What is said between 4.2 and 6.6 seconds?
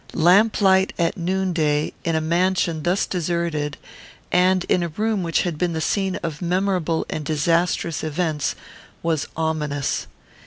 and in a room which had been the scene of